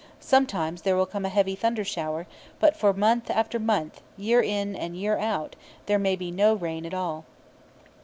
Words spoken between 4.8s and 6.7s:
year out, there may be no